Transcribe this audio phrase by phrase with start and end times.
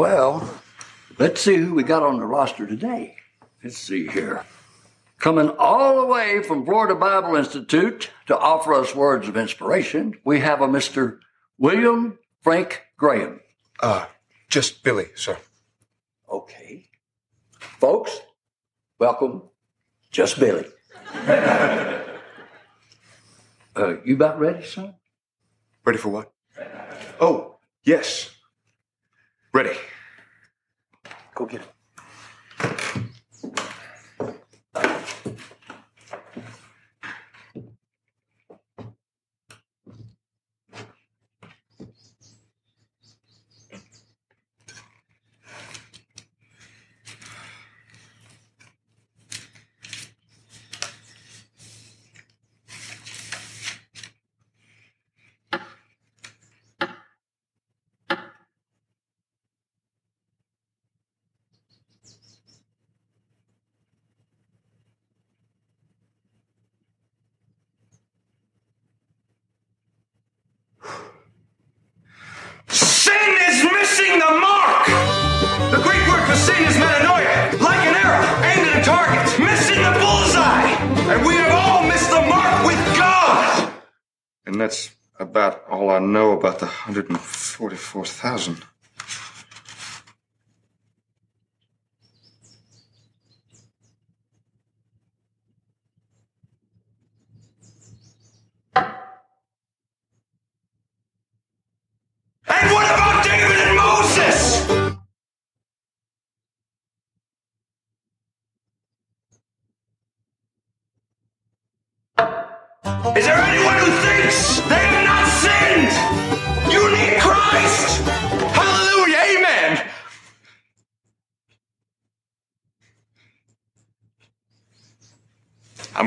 [0.00, 0.48] Well,
[1.18, 3.16] let's see who we got on the roster today.
[3.62, 4.46] Let's see here.
[5.18, 10.40] Coming all the way from Florida Bible Institute to offer us words of inspiration, we
[10.40, 11.18] have a Mr.
[11.58, 13.40] William Frank Graham.
[13.82, 14.06] Uh,
[14.48, 15.36] just Billy, sir.
[16.30, 16.88] Okay.
[17.58, 18.22] Folks,
[18.98, 19.50] welcome,
[20.10, 20.64] just Billy.
[21.14, 22.00] uh,
[24.06, 24.94] you about ready, son?
[25.84, 26.32] Ready for what?
[27.20, 28.30] Oh, yes.
[29.52, 29.76] Ready.
[31.34, 31.79] Go get it.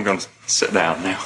[0.03, 1.17] I'm gonna sit down now.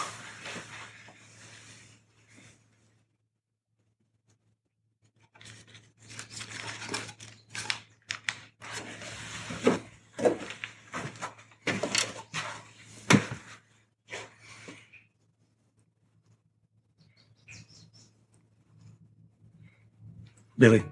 [20.60, 20.84] Billy.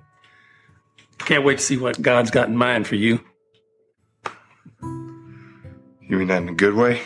[1.20, 3.20] Can't wait to see what God's got in mind for you.
[4.82, 7.04] You mean that in a good way?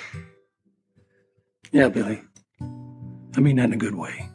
[1.79, 2.22] Yeah, Billy.
[3.38, 4.29] I mean that in a good way.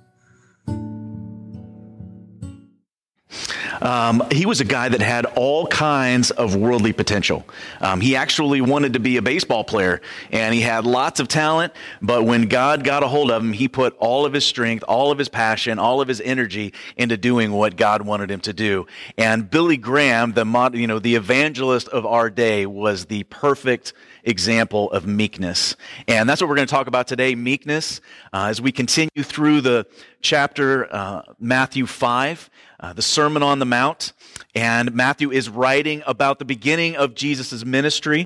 [3.84, 7.44] Um, he was a guy that had all kinds of worldly potential.
[7.82, 10.00] Um, he actually wanted to be a baseball player,
[10.32, 11.74] and he had lots of talent.
[12.00, 15.12] But when God got a hold of him, he put all of his strength, all
[15.12, 18.86] of his passion, all of his energy into doing what God wanted him to do.
[19.18, 23.92] And Billy Graham, the mod, you know the evangelist of our day, was the perfect
[24.24, 25.76] example of meekness.
[26.08, 28.00] And that's what we're going to talk about today meekness.
[28.32, 29.86] Uh, as we continue through the
[30.22, 34.12] chapter, uh, Matthew 5, uh, the Sermon on the Mount.
[34.54, 38.24] And Matthew is writing about the beginning of Jesus' ministry.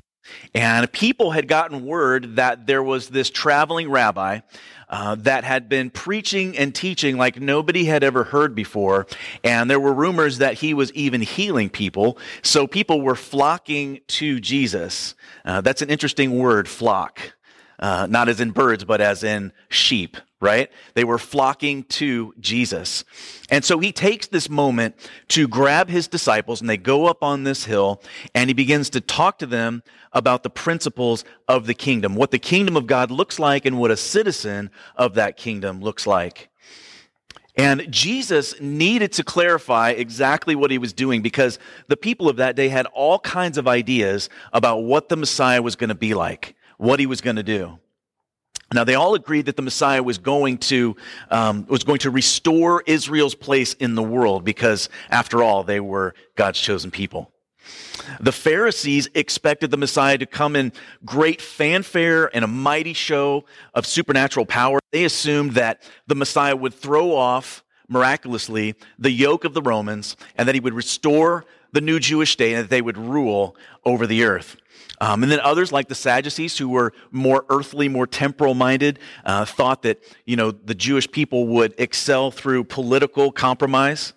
[0.53, 4.41] And people had gotten word that there was this traveling rabbi
[4.89, 9.07] uh, that had been preaching and teaching like nobody had ever heard before.
[9.43, 12.17] And there were rumors that he was even healing people.
[12.41, 15.15] So people were flocking to Jesus.
[15.45, 17.33] Uh, that's an interesting word, flock.
[17.79, 20.69] Uh, not as in birds, but as in sheep, right?
[20.95, 23.05] They were flocking to Jesus.
[23.49, 24.95] And so he takes this moment
[25.29, 28.01] to grab his disciples and they go up on this hill
[28.35, 29.81] and he begins to talk to them
[30.11, 33.91] about the principles of the kingdom, what the kingdom of God looks like and what
[33.91, 36.49] a citizen of that kingdom looks like.
[37.55, 42.55] And Jesus needed to clarify exactly what he was doing because the people of that
[42.55, 46.55] day had all kinds of ideas about what the Messiah was going to be like
[46.79, 47.77] what he was going to do.
[48.73, 50.95] Now they all agreed that the Messiah was going to
[51.29, 56.13] um, was going to restore Israel's place in the world because, after all, they were
[56.35, 57.31] God's chosen people.
[58.19, 60.71] The Pharisees expected the Messiah to come in
[61.03, 64.79] great fanfare and a mighty show of supernatural power.
[64.91, 70.47] They assumed that the Messiah would throw off miraculously the yoke of the Romans and
[70.47, 73.55] that he would restore the new Jewish state and that they would rule
[73.85, 74.57] over the earth.
[75.01, 79.45] Um, and then others, like the Sadducees, who were more earthly, more temporal minded, uh,
[79.45, 84.13] thought that you know the Jewish people would excel through political compromise.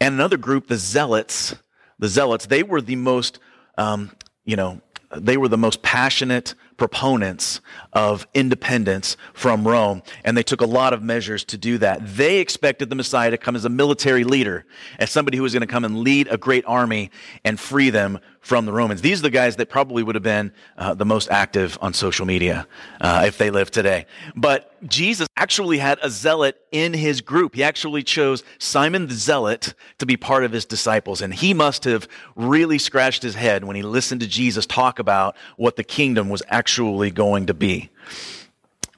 [0.00, 1.56] And another group, the Zealots,
[1.98, 3.38] the Zealots, they were the most,
[3.78, 4.10] um,
[4.44, 4.80] you know,
[5.16, 7.60] they were the most passionate, proponents
[7.92, 12.00] of independence from Rome, and they took a lot of measures to do that.
[12.16, 14.66] They expected the Messiah to come as a military leader,
[14.98, 17.10] as somebody who was going to come and lead a great army
[17.44, 19.00] and free them from the Romans.
[19.02, 22.26] These are the guys that probably would have been uh, the most active on social
[22.26, 22.66] media
[23.00, 24.06] uh, if they lived today.
[24.34, 27.54] But Jesus actually had a zealot in his group.
[27.54, 31.22] He actually chose Simon the Zealot to be part of his disciples.
[31.22, 35.36] And he must have really scratched his head when he listened to Jesus talk about
[35.56, 36.61] what the kingdom was actually
[37.10, 37.90] going to be.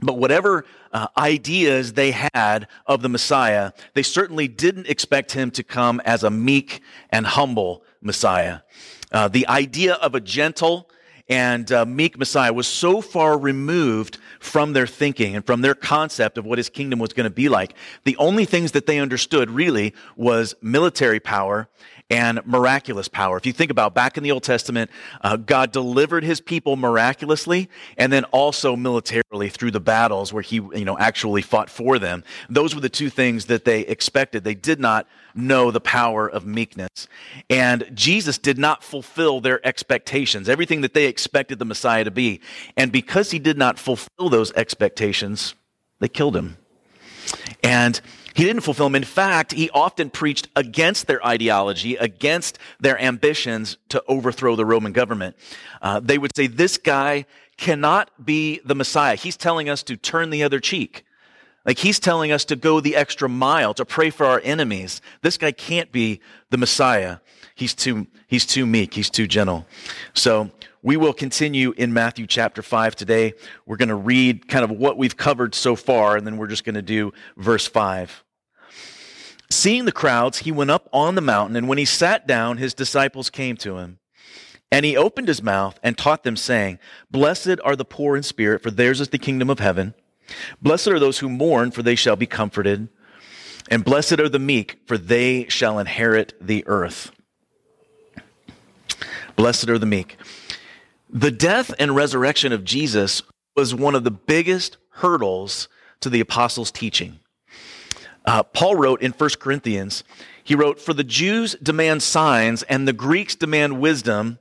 [0.00, 5.62] But whatever uh, ideas they had of the Messiah, they certainly didn't expect him to
[5.62, 8.60] come as a meek and humble Messiah.
[9.10, 10.90] Uh, the idea of a gentle
[11.28, 16.36] and uh, meek Messiah was so far removed from their thinking and from their concept
[16.36, 17.74] of what his kingdom was going to be like.
[18.04, 21.68] The only things that they understood really was military power
[22.10, 23.36] and miraculous power.
[23.36, 24.90] If you think about back in the Old Testament,
[25.22, 30.56] uh, God delivered his people miraculously and then also militarily through the battles where he,
[30.56, 32.22] you know, actually fought for them.
[32.50, 34.44] Those were the two things that they expected.
[34.44, 37.08] They did not know the power of meekness.
[37.48, 42.40] And Jesus did not fulfill their expectations, everything that they expected the Messiah to be.
[42.76, 45.54] And because he did not fulfill those expectations,
[46.00, 46.58] they killed him.
[47.64, 48.00] And
[48.34, 48.94] he didn't fulfill them.
[48.94, 54.92] In fact, he often preached against their ideology, against their ambitions to overthrow the Roman
[54.92, 55.34] government.
[55.80, 57.24] Uh, they would say, This guy
[57.56, 59.16] cannot be the Messiah.
[59.16, 61.04] He's telling us to turn the other cheek.
[61.64, 65.00] Like he's telling us to go the extra mile, to pray for our enemies.
[65.22, 66.20] This guy can't be
[66.50, 67.18] the Messiah.
[67.54, 68.92] He's too, he's too meek.
[68.94, 69.66] He's too gentle.
[70.12, 70.50] So
[70.84, 73.32] we will continue in Matthew chapter 5 today.
[73.64, 76.62] We're going to read kind of what we've covered so far, and then we're just
[76.62, 78.22] going to do verse 5.
[79.50, 82.74] Seeing the crowds, he went up on the mountain, and when he sat down, his
[82.74, 83.98] disciples came to him.
[84.70, 86.78] And he opened his mouth and taught them, saying,
[87.10, 89.94] Blessed are the poor in spirit, for theirs is the kingdom of heaven.
[90.60, 92.88] Blessed are those who mourn, for they shall be comforted.
[93.70, 97.10] And blessed are the meek, for they shall inherit the earth.
[99.34, 100.18] Blessed are the meek.
[101.10, 103.22] The death and resurrection of Jesus
[103.56, 105.68] was one of the biggest hurdles
[106.00, 107.20] to the apostles' teaching.
[108.24, 110.02] Uh, Paul wrote in 1 Corinthians,
[110.42, 114.38] he wrote, For the Jews demand signs and the Greeks demand wisdom,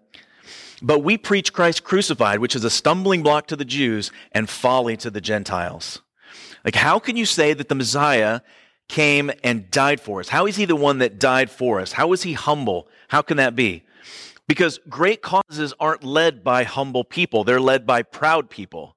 [0.81, 4.97] but we preach Christ crucified, which is a stumbling block to the Jews and folly
[4.97, 6.01] to the Gentiles.
[6.65, 8.41] Like, how can you say that the Messiah
[8.89, 10.29] came and died for us?
[10.29, 11.93] How is he the one that died for us?
[11.93, 12.87] How is he humble?
[13.09, 13.83] How can that be?
[14.47, 18.95] Because great causes aren't led by humble people, they're led by proud people,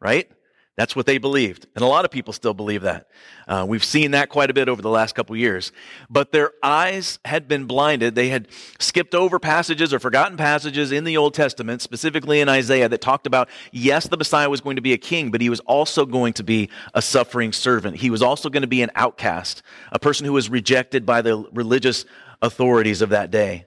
[0.00, 0.30] right?
[0.78, 1.66] That's what they believed.
[1.74, 3.08] And a lot of people still believe that.
[3.48, 5.72] Uh, we've seen that quite a bit over the last couple years.
[6.08, 8.14] But their eyes had been blinded.
[8.14, 8.46] They had
[8.78, 13.26] skipped over passages or forgotten passages in the Old Testament, specifically in Isaiah, that talked
[13.26, 16.32] about, yes, the Messiah was going to be a king, but he was also going
[16.34, 17.96] to be a suffering servant.
[17.96, 21.38] He was also going to be an outcast, a person who was rejected by the
[21.52, 22.04] religious
[22.40, 23.66] authorities of that day.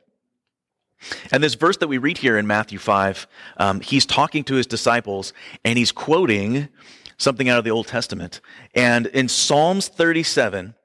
[1.31, 3.27] And this verse that we read here in Matthew 5,
[3.57, 5.33] um, he's talking to his disciples
[5.65, 6.69] and he's quoting
[7.17, 8.41] something out of the Old Testament.
[8.73, 10.75] And in Psalms 37,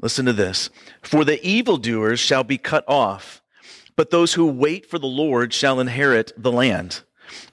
[0.00, 0.70] listen to this
[1.02, 3.42] For the evildoers shall be cut off,
[3.96, 7.02] but those who wait for the Lord shall inherit the land.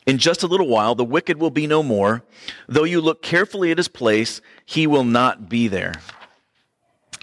[0.06, 2.24] In just a little while, the wicked will be no more.
[2.68, 5.94] Though you look carefully at his place, he will not be there.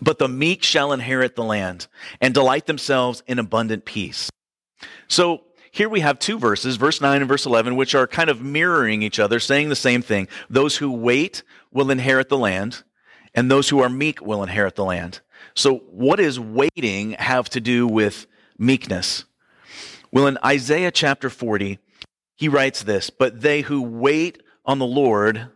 [0.03, 1.87] But the meek shall inherit the land
[2.21, 4.31] and delight themselves in abundant peace.
[5.09, 8.41] So here we have two verses, verse 9 and verse 11, which are kind of
[8.41, 10.29] mirroring each other, saying the same thing.
[10.49, 12.85] Those who wait will inherit the land,
[13.35, 15.21] and those who are meek will inherit the land.
[15.55, 18.27] So, what does waiting have to do with
[18.57, 19.25] meekness?
[20.13, 21.81] Well, in Isaiah chapter 40,
[22.37, 25.49] he writes this But they who wait on the Lord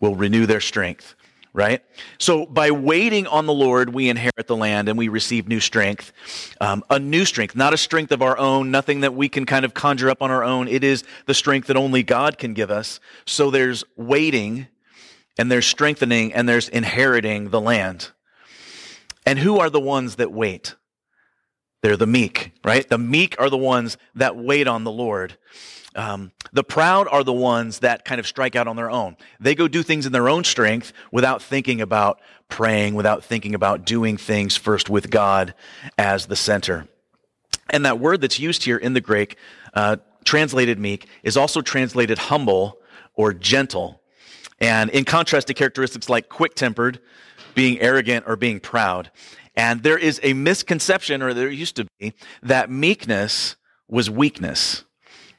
[0.00, 1.14] will renew their strength
[1.52, 1.82] right?
[2.18, 6.12] So by waiting on the Lord, we inherit the land and we receive new strength.
[6.60, 9.64] Um, a new strength, not a strength of our own, nothing that we can kind
[9.64, 10.68] of conjure up on our own.
[10.68, 13.00] It is the strength that only God can give us.
[13.26, 14.68] So there's waiting
[15.38, 18.10] and there's strengthening and there's inheriting the land.
[19.26, 20.76] And who are the ones that wait?
[21.82, 22.86] They're the meek, right?
[22.88, 25.36] The meek are the ones that wait on the Lord.
[25.96, 29.16] Um, the proud are the ones that kind of strike out on their own.
[29.40, 33.84] They go do things in their own strength without thinking about praying, without thinking about
[33.84, 35.54] doing things first with God
[35.98, 36.86] as the center.
[37.70, 39.36] And that word that's used here in the Greek,
[39.74, 42.78] uh, translated meek, is also translated humble
[43.14, 44.00] or gentle.
[44.60, 47.00] And in contrast to characteristics like quick tempered,
[47.54, 49.10] being arrogant, or being proud.
[49.56, 53.56] And there is a misconception, or there used to be, that meekness
[53.88, 54.84] was weakness.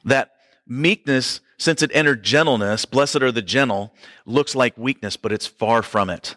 [0.04, 0.31] That
[0.66, 3.94] meekness since it entered gentleness, blessed are the gentle,
[4.26, 6.36] looks like weakness, but it's far from it.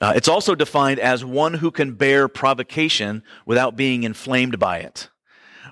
[0.00, 5.08] Uh, it's also defined as one who can bear provocation without being inflamed by it.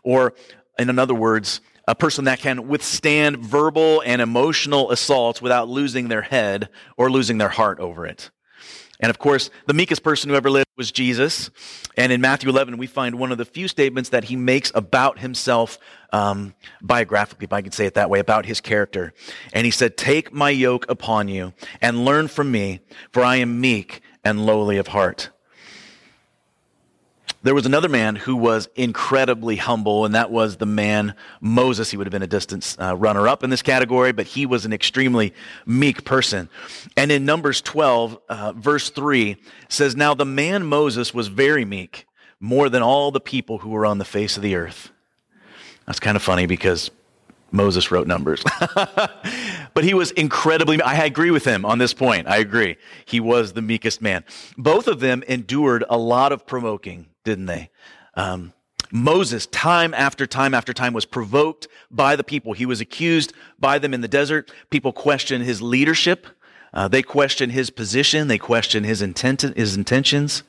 [0.02, 0.34] Or,
[0.78, 6.22] in other words, a person that can withstand verbal and emotional assaults without losing their
[6.22, 8.30] head or losing their heart over it.
[9.00, 11.50] And of course, the meekest person who ever lived was Jesus.
[11.96, 15.18] And in Matthew 11, we find one of the few statements that he makes about
[15.18, 15.78] himself
[16.12, 19.12] um, biographically, if I can say it that way, about his character.
[19.52, 22.80] And he said, Take my yoke upon you and learn from me,
[23.10, 25.30] for I am meek and lowly of heart.
[27.44, 31.90] There was another man who was incredibly humble, and that was the man Moses.
[31.90, 34.64] He would have been a distance uh, runner up in this category, but he was
[34.64, 35.34] an extremely
[35.66, 36.48] meek person.
[36.96, 39.36] And in Numbers 12, uh, verse 3
[39.68, 42.06] says, Now the man Moses was very meek,
[42.38, 44.92] more than all the people who were on the face of the earth.
[45.86, 46.92] That's kind of funny because
[47.52, 48.42] Moses wrote Numbers.
[49.74, 52.26] but he was incredibly, I agree with him on this point.
[52.26, 52.76] I agree.
[53.04, 54.24] He was the meekest man.
[54.56, 57.70] Both of them endured a lot of provoking, didn't they?
[58.14, 58.52] Um,
[58.90, 62.52] Moses, time after time after time, was provoked by the people.
[62.52, 64.52] He was accused by them in the desert.
[64.70, 66.26] People questioned his leadership.
[66.74, 68.28] Uh, they questioned his position.
[68.28, 70.42] They questioned his intent, his intentions.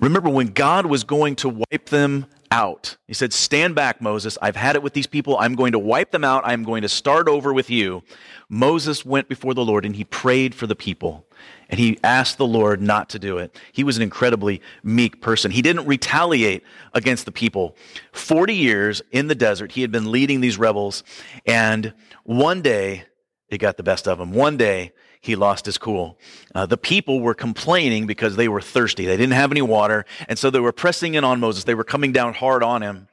[0.00, 2.96] Remember when God was going to wipe them out.
[3.06, 4.38] He said, Stand back, Moses.
[4.40, 5.36] I've had it with these people.
[5.38, 6.42] I'm going to wipe them out.
[6.46, 8.02] I'm going to start over with you.
[8.48, 11.26] Moses went before the Lord and he prayed for the people.
[11.68, 13.58] And he asked the Lord not to do it.
[13.72, 15.50] He was an incredibly meek person.
[15.50, 16.62] He didn't retaliate
[16.94, 17.76] against the people.
[18.12, 21.02] 40 years in the desert, he had been leading these rebels.
[21.44, 23.04] And one day,
[23.48, 24.32] it got the best of him.
[24.32, 24.92] One day,
[25.26, 26.18] he lost his cool.
[26.54, 29.06] Uh, the people were complaining because they were thirsty.
[29.06, 30.04] They didn't have any water.
[30.28, 31.64] And so they were pressing in on Moses.
[31.64, 33.08] They were coming down hard on him.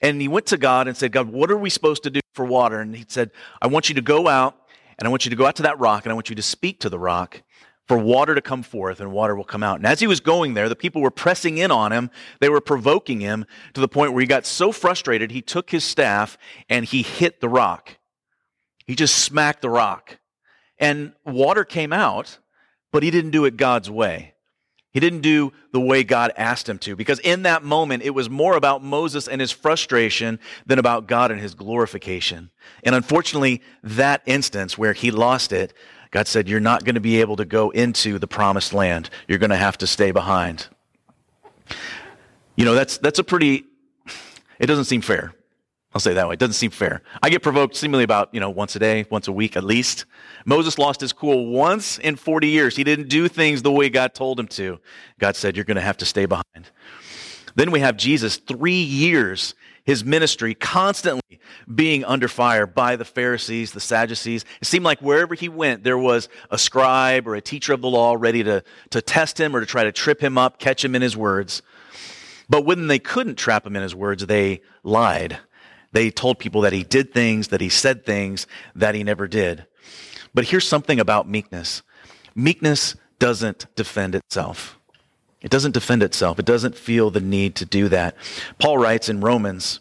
[0.00, 2.44] And he went to God and said, God, what are we supposed to do for
[2.44, 2.80] water?
[2.80, 3.30] And he said,
[3.62, 4.56] I want you to go out
[4.98, 6.42] and I want you to go out to that rock and I want you to
[6.42, 7.42] speak to the rock
[7.86, 9.78] for water to come forth and water will come out.
[9.78, 12.10] And as he was going there, the people were pressing in on him.
[12.38, 15.84] They were provoking him to the point where he got so frustrated, he took his
[15.84, 16.36] staff
[16.68, 17.96] and he hit the rock.
[18.86, 20.18] He just smacked the rock
[20.78, 22.38] and water came out,
[22.92, 24.34] but he didn't do it God's way.
[24.90, 28.30] He didn't do the way God asked him to because in that moment it was
[28.30, 32.50] more about Moses and his frustration than about God and his glorification.
[32.82, 35.74] And unfortunately, that instance where he lost it,
[36.10, 39.10] God said, You're not going to be able to go into the promised land.
[39.28, 40.68] You're going to have to stay behind.
[42.56, 43.66] You know, that's, that's a pretty,
[44.58, 45.34] it doesn't seem fair.
[45.98, 46.34] I'll say that way.
[46.34, 47.02] It doesn't seem fair.
[47.24, 50.04] I get provoked seemingly about, you know, once a day, once a week at least.
[50.44, 52.76] Moses lost his cool once in 40 years.
[52.76, 54.78] He didn't do things the way God told him to.
[55.18, 56.70] God said, You're going to have to stay behind.
[57.56, 61.40] Then we have Jesus, three years, his ministry constantly
[61.74, 64.44] being under fire by the Pharisees, the Sadducees.
[64.60, 67.88] It seemed like wherever he went, there was a scribe or a teacher of the
[67.88, 70.94] law ready to, to test him or to try to trip him up, catch him
[70.94, 71.60] in his words.
[72.48, 75.40] But when they couldn't trap him in his words, they lied.
[75.92, 79.66] They told people that he did things, that he said things that he never did.
[80.34, 81.82] But here's something about meekness
[82.34, 84.78] meekness doesn't defend itself.
[85.40, 86.38] It doesn't defend itself.
[86.38, 88.16] It doesn't feel the need to do that.
[88.58, 89.80] Paul writes in Romans,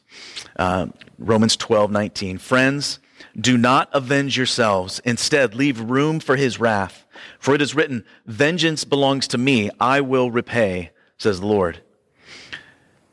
[0.56, 0.88] uh,
[1.18, 3.00] Romans 12, 19, Friends,
[3.40, 5.00] do not avenge yourselves.
[5.04, 7.06] Instead, leave room for his wrath.
[7.40, 9.72] For it is written, Vengeance belongs to me.
[9.80, 11.82] I will repay, says the Lord.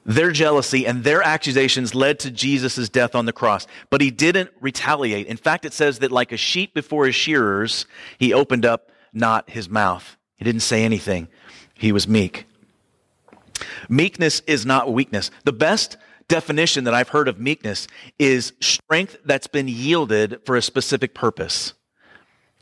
[0.06, 4.50] Their jealousy and their accusations led to Jesus' death on the cross, but he didn't
[4.60, 5.26] retaliate.
[5.26, 7.86] In fact, it says that like a sheep before his shearers,
[8.18, 10.16] he opened up not his mouth.
[10.36, 11.28] He didn't say anything.
[11.74, 12.46] He was meek.
[13.88, 15.30] Meekness is not weakness.
[15.44, 15.96] The best
[16.28, 17.86] definition that I've heard of meekness
[18.18, 21.74] is strength that's been yielded for a specific purpose.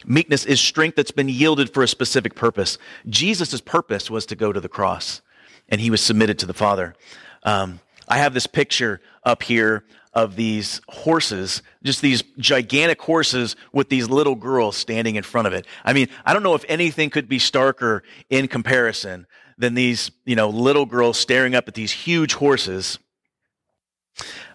[0.04, 2.78] Meekness is strength that's been yielded for a specific purpose.
[3.08, 5.22] Jesus' purpose was to go to the cross,
[5.68, 6.94] and he was submitted to the Father.
[7.42, 9.84] Um, I have this picture up here
[10.14, 15.54] of these horses, just these gigantic horses with these little girls standing in front of
[15.54, 15.66] it.
[15.84, 20.36] I mean, I don't know if anything could be starker in comparison than these, you
[20.36, 22.98] know, little girls staring up at these huge horses.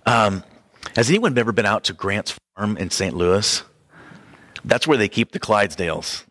[0.05, 0.43] Um,
[0.95, 3.15] has anyone ever been out to Grant's Farm in St.
[3.15, 3.63] Louis?
[4.63, 6.26] That's where they keep the Clydesdales.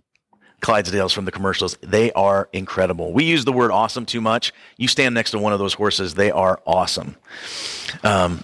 [0.67, 1.77] Clydesdales from the commercials.
[1.81, 3.13] They are incredible.
[3.13, 4.53] We use the word awesome too much.
[4.77, 7.15] You stand next to one of those horses, they are awesome.
[8.03, 8.43] Um,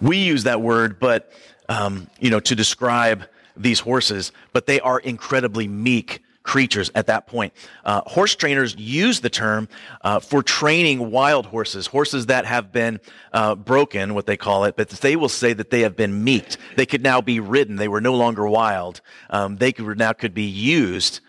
[0.00, 1.30] we use that word, but,
[1.68, 7.28] um, you know, to describe these horses, but they are incredibly meek creatures at that
[7.28, 7.52] point.
[7.84, 9.68] Uh, horse trainers use the term
[10.02, 12.98] uh, for training wild horses, horses that have been
[13.32, 16.56] uh, broken, what they call it, but they will say that they have been meeked.
[16.74, 17.76] They could now be ridden.
[17.76, 19.00] They were no longer wild.
[19.30, 21.20] Um, they could, now could be used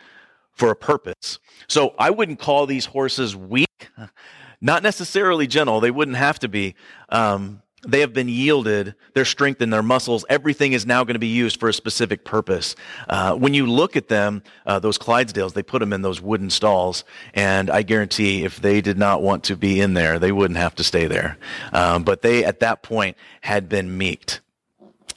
[0.54, 1.38] for a purpose.
[1.68, 3.92] So I wouldn't call these horses weak,
[4.60, 5.82] not necessarily gentle.
[5.82, 6.74] They wouldn't have to be.
[7.10, 10.24] Um, they have been yielded their strength and their muscles.
[10.30, 12.76] Everything is now going to be used for a specific purpose.
[13.10, 16.50] Uh, when you look at them, uh, those Clydesdales, they put them in those wooden
[16.50, 20.60] stalls, and I guarantee if they did not want to be in there, they wouldn't
[20.60, 21.38] have to stay there.
[21.74, 24.42] Um, but they, at that point, had been meeked.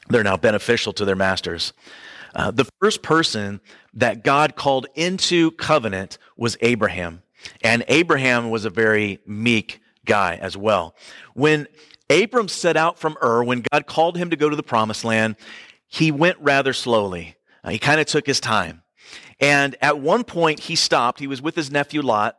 [0.09, 1.73] They're now beneficial to their masters.
[2.35, 3.61] Uh, the first person
[3.93, 7.23] that God called into covenant was Abraham,
[7.63, 10.95] and Abraham was a very meek guy as well.
[11.35, 11.69] When
[12.15, 15.37] Abram set out from Ur when God called him to go to the promised land.
[15.89, 17.37] He went rather slowly.
[17.63, 18.83] Uh, he kind of took his time.
[19.41, 21.19] And at one point, he stopped.
[21.19, 22.37] He was with his nephew Lot,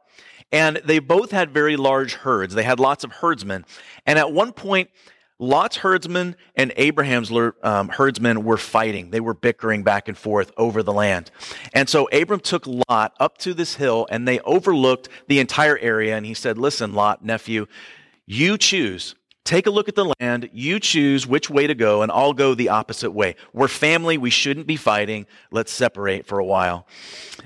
[0.51, 2.53] and they both had very large herds.
[2.53, 3.65] They had lots of herdsmen.
[4.05, 4.89] And at one point,
[5.38, 7.29] Lot's herdsmen and Abraham's
[7.62, 9.10] um, herdsmen were fighting.
[9.10, 11.29] They were bickering back and forth over the land.
[11.74, 16.15] And so Abram took Lot up to this hill and they overlooked the entire area.
[16.15, 17.67] And he said, Listen, Lot, nephew,
[18.25, 19.15] you choose
[19.46, 20.50] Take a look at the land.
[20.54, 23.36] You choose which way to go, and I'll go the opposite way.
[23.54, 24.18] We're family.
[24.18, 25.28] We shouldn't be fighting.
[25.52, 26.88] Let's separate for a while.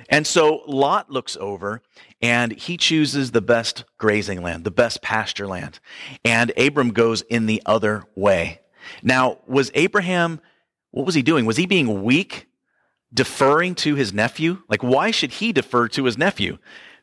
[0.10, 1.82] And so Lot looks over
[2.22, 5.82] and he chooses the best grazing land, the best pasture land.
[6.24, 8.62] And Abram goes in the other way.
[9.04, 10.40] Now, was Abraham,
[10.92, 11.46] what was he doing?
[11.46, 12.48] Was he being weak,
[13.14, 14.62] deferring to his nephew?
[14.70, 16.60] Like, why should he defer to his nephew?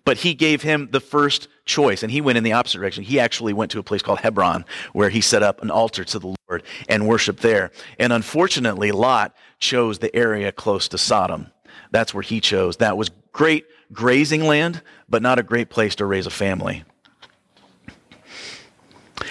[0.07, 3.03] But he gave him the first choice and he went in the opposite direction.
[3.03, 6.19] He actually went to a place called Hebron where he set up an altar to
[6.21, 7.73] the Lord and worshiped there.
[7.99, 11.49] And unfortunately, Lot chose the area close to Sodom.
[11.91, 12.77] That's where he chose.
[12.77, 16.85] That was great grazing land, but not a great place to raise a family.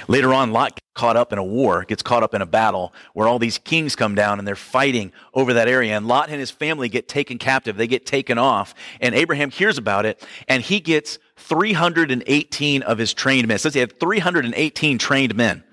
[0.07, 3.27] Later on, Lot caught up in a war, gets caught up in a battle where
[3.27, 5.95] all these kings come down and they're fighting over that area.
[5.95, 7.75] And Lot and his family get taken captive.
[7.75, 8.75] They get taken off.
[9.01, 13.55] And Abraham hears about it and he gets 318 of his trained men.
[13.55, 15.63] It says he had 318 trained men.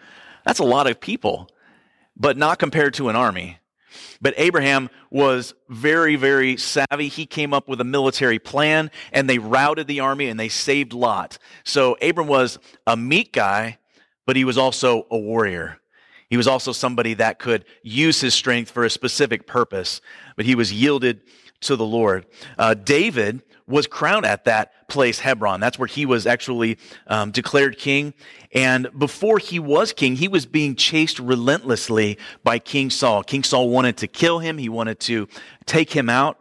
[0.44, 1.48] That's a lot of people,
[2.16, 3.58] but not compared to an army.
[4.20, 7.08] But Abraham was very, very savvy.
[7.08, 10.92] He came up with a military plan and they routed the army and they saved
[10.92, 11.38] Lot.
[11.64, 13.78] So Abram was a meek guy
[14.26, 15.78] but he was also a warrior.
[16.28, 20.00] He was also somebody that could use his strength for a specific purpose,
[20.36, 21.20] but he was yielded
[21.62, 22.26] to the Lord.
[22.58, 25.60] Uh, David was crowned at that place, Hebron.
[25.60, 28.14] That's where he was actually um, declared king.
[28.52, 33.22] And before he was king, he was being chased relentlessly by King Saul.
[33.22, 35.28] King Saul wanted to kill him, he wanted to
[35.66, 36.38] take him out.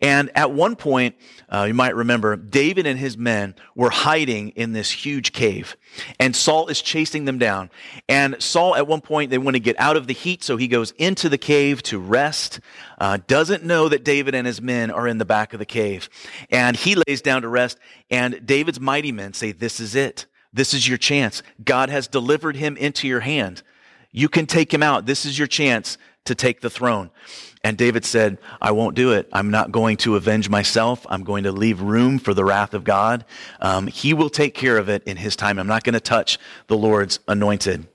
[0.00, 1.16] And at one point,
[1.52, 5.76] uh, you might remember, David and his men were hiding in this huge cave.
[6.18, 7.70] And Saul is chasing them down.
[8.08, 10.68] And Saul, at one point, they want to get out of the heat, so he
[10.68, 12.60] goes into the cave to rest.
[12.98, 16.08] Uh, doesn't know that David and his men are in the back of the cave.
[16.50, 17.78] And he lays down to rest.
[18.10, 20.26] And David's mighty men say, This is it.
[20.52, 21.42] This is your chance.
[21.62, 23.62] God has delivered him into your hand.
[24.12, 25.06] You can take him out.
[25.06, 27.10] This is your chance to take the throne.
[27.62, 29.28] And David said, I won't do it.
[29.32, 31.06] I'm not going to avenge myself.
[31.10, 33.24] I'm going to leave room for the wrath of God.
[33.60, 35.58] Um, he will take care of it in his time.
[35.58, 37.86] I'm not going to touch the Lord's anointed.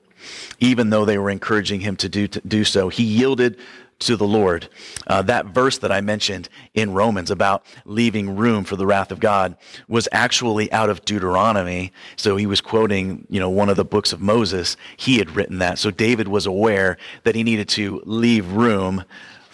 [0.60, 3.58] Even though they were encouraging him to do, to do so, he yielded
[3.98, 4.68] to the Lord.
[5.08, 9.20] Uh, that verse that I mentioned in Romans about leaving room for the wrath of
[9.20, 9.56] God
[9.88, 11.94] was actually out of Deuteronomy.
[12.18, 14.76] So he was quoting, you know, one of the books of Moses.
[14.98, 15.80] He had written that.
[15.80, 19.06] So David was aware that he needed to leave room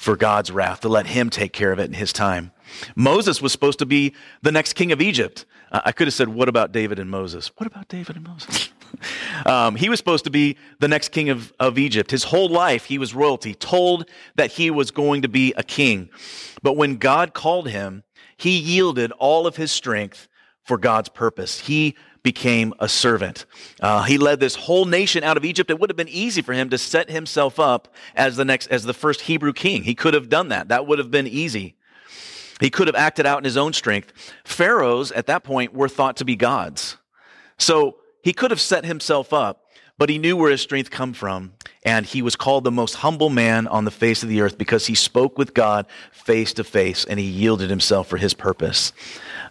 [0.01, 2.51] for God's wrath, to let him take care of it in his time.
[2.95, 5.45] Moses was supposed to be the next king of Egypt.
[5.71, 7.51] I could have said, What about David and Moses?
[7.57, 8.71] What about David and Moses?
[9.45, 12.09] um, he was supposed to be the next king of, of Egypt.
[12.09, 16.09] His whole life, he was royalty, told that he was going to be a king.
[16.63, 18.03] But when God called him,
[18.37, 20.27] he yielded all of his strength
[20.63, 21.59] for God's purpose.
[21.59, 23.45] He became a servant.
[23.79, 25.69] Uh, he led this whole nation out of Egypt.
[25.69, 28.83] It would have been easy for him to set himself up as the next, as
[28.83, 29.83] the first Hebrew king.
[29.83, 30.67] He could have done that.
[30.67, 31.75] That would have been easy.
[32.59, 34.13] He could have acted out in his own strength.
[34.43, 36.97] Pharaohs at that point were thought to be gods.
[37.57, 39.65] So he could have set himself up,
[39.97, 41.53] but he knew where his strength come from,
[41.83, 44.85] and he was called the most humble man on the face of the earth because
[44.85, 48.93] he spoke with God face to face, and he yielded himself for his purpose.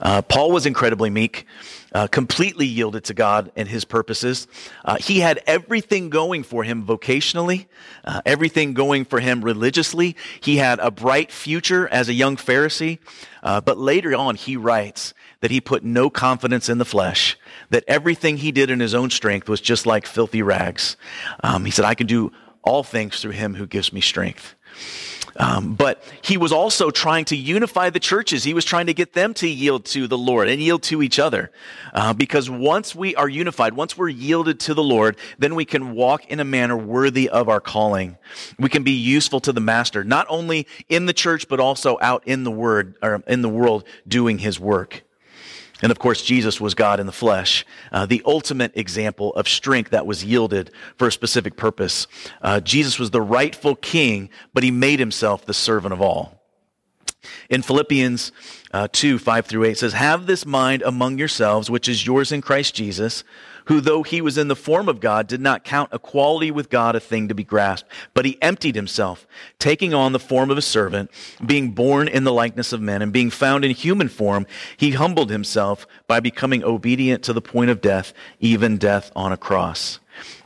[0.01, 1.47] Uh, Paul was incredibly meek,
[1.93, 4.47] uh, completely yielded to God and his purposes.
[4.85, 7.67] Uh, he had everything going for him vocationally,
[8.05, 10.17] uh, everything going for him religiously.
[10.41, 12.99] He had a bright future as a young Pharisee,
[13.43, 17.39] uh, but later on he writes that he put no confidence in the flesh,
[17.71, 20.97] that everything he did in his own strength was just like filthy rags.
[21.43, 24.55] Um, he said, I can do all things through him who gives me strength.
[25.41, 28.45] Um, but he was also trying to unify the churches.
[28.45, 31.19] He was trying to get them to yield to the Lord and yield to each
[31.19, 31.51] other.
[31.95, 35.95] Uh, because once we are unified, once we're yielded to the Lord, then we can
[35.95, 38.19] walk in a manner worthy of our calling.
[38.59, 42.23] We can be useful to the master, not only in the church, but also out
[42.27, 45.05] in the word or in the world doing his work.
[45.83, 49.91] And of course, Jesus was God in the flesh, uh, the ultimate example of strength
[49.91, 52.07] that was yielded for a specific purpose.
[52.43, 56.41] Uh, Jesus was the rightful king, but he made himself the servant of all.
[57.49, 58.33] In Philippians
[58.73, 62.41] uh, 2, 5 through 8 says, Have this mind among yourselves, which is yours in
[62.41, 63.25] Christ Jesus,
[63.71, 66.97] who, though he was in the form of God, did not count equality with God
[66.97, 69.29] a thing to be grasped, but he emptied himself,
[69.61, 71.09] taking on the form of a servant,
[71.47, 74.45] being born in the likeness of men, and being found in human form,
[74.77, 79.37] he humbled himself by becoming obedient to the point of death, even death on a
[79.37, 80.01] cross.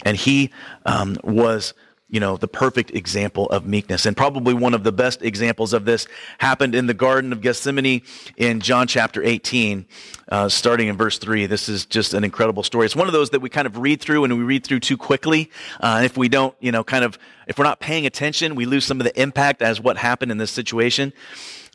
[0.04, 0.50] And he
[0.84, 1.72] um, was
[2.08, 4.04] you know, the perfect example of meekness.
[4.04, 6.06] And probably one of the best examples of this
[6.38, 8.02] happened in the Garden of Gethsemane
[8.36, 9.86] in John chapter 18,
[10.30, 11.46] uh, starting in verse 3.
[11.46, 12.84] This is just an incredible story.
[12.84, 14.98] It's one of those that we kind of read through and we read through too
[14.98, 15.50] quickly.
[15.80, 18.84] Uh, if we don't, you know, kind of, if we're not paying attention, we lose
[18.84, 21.12] some of the impact as what happened in this situation.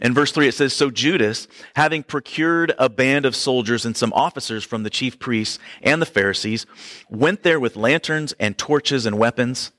[0.01, 4.13] In verse 3, it says, So Judas, having procured a band of soldiers and some
[4.13, 6.65] officers from the chief priests and the Pharisees,
[7.09, 9.71] went there with lanterns and torches and weapons.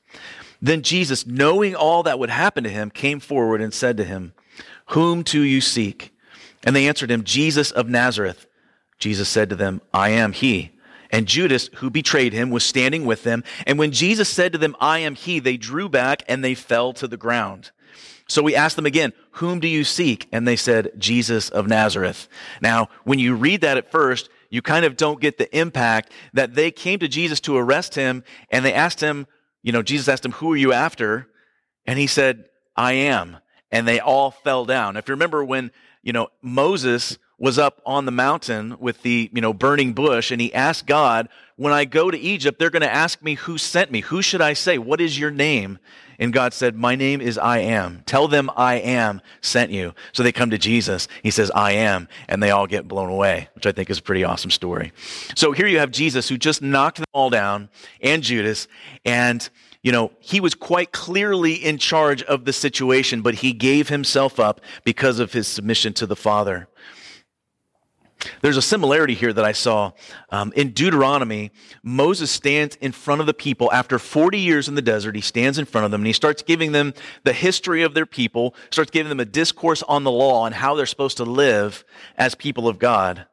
[0.63, 4.35] Then Jesus, knowing all that would happen to him, came forward and said to him,
[4.87, 6.13] Whom do you seek?
[6.65, 8.47] And they answered him, Jesus of Nazareth.
[8.99, 10.73] Jesus said to them, I am he.
[11.11, 13.43] And Judas, who betrayed him, was standing with them.
[13.67, 16.93] And when Jesus said to them, I am he, they drew back and they fell
[16.95, 17.71] to the ground.
[18.29, 20.29] So we asked them again, Whom do you seek?
[20.31, 22.29] And they said, Jesus of Nazareth.
[22.61, 26.55] Now, when you read that at first, you kind of don't get the impact that
[26.55, 29.27] they came to Jesus to arrest him and they asked him,
[29.63, 31.29] you know, Jesus asked him, Who are you after?
[31.87, 32.47] And he said,
[32.77, 33.39] I am.
[33.71, 34.97] And they all fell down.
[34.97, 35.71] If you remember when,
[36.03, 40.41] you know, Moses was up on the mountain with the, you know, burning bush and
[40.41, 43.91] he asked God, when I go to Egypt, they're going to ask me who sent
[43.91, 44.01] me.
[44.01, 44.77] Who should I say?
[44.77, 45.79] What is your name?
[46.19, 48.03] And God said, my name is I am.
[48.05, 49.95] Tell them I am sent you.
[50.13, 51.09] So they come to Jesus.
[51.23, 52.09] He says, I am.
[52.29, 54.93] And they all get blown away, which I think is a pretty awesome story.
[55.35, 57.71] So here you have Jesus who just knocked them all down
[58.03, 58.69] and Judas.
[59.07, 59.49] And
[59.83, 64.39] you know, he was quite clearly in charge of the situation, but he gave himself
[64.39, 66.69] up because of his submission to the Father.
[68.43, 69.93] There's a similarity here that I saw.
[70.31, 71.53] Um, in Deuteronomy,
[71.83, 75.15] Moses stands in front of the people after 40 years in the desert.
[75.15, 78.07] He stands in front of them and he starts giving them the history of their
[78.07, 81.85] people, starts giving them a discourse on the law and how they're supposed to live
[82.17, 83.27] as people of God.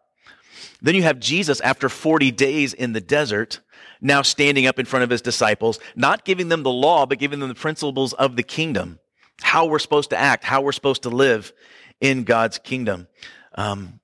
[0.81, 3.61] Then you have Jesus after 40 days in the desert,
[3.99, 7.39] now standing up in front of his disciples, not giving them the law, but giving
[7.39, 8.99] them the principles of the kingdom,
[9.41, 11.51] how we're supposed to act, how we're supposed to live
[11.99, 13.07] in God's kingdom.
[13.55, 13.99] Um,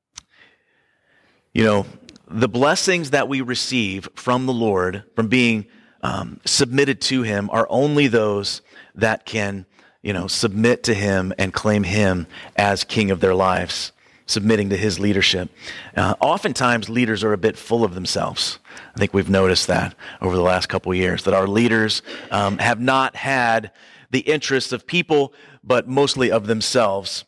[1.54, 1.86] you know,
[2.28, 5.68] the blessings that we receive from the Lord, from being
[6.02, 8.62] um, submitted to Him, are only those
[8.96, 9.66] that can,
[10.02, 13.92] you know, submit to Him and claim Him as King of their lives,
[14.26, 15.50] submitting to His leadership.
[15.96, 18.58] Uh, oftentimes, leaders are a bit full of themselves.
[18.96, 22.58] I think we've noticed that over the last couple of years, that our leaders um,
[22.58, 23.72] have not had
[24.10, 27.26] the interests of people, but mostly of themselves.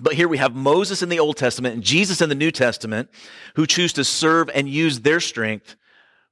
[0.00, 3.10] But here we have Moses in the Old Testament and Jesus in the New Testament
[3.54, 5.76] who choose to serve and use their strength